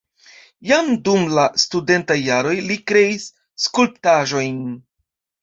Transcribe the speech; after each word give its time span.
Jam 0.69 0.87
dum 1.09 1.27
la 1.39 1.43
studentaj 1.63 2.17
jaroj 2.29 2.55
li 2.71 2.79
kreis 2.93 3.29
skulptaĵojn. 3.67 4.59